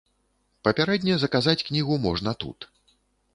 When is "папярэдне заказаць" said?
0.67-1.55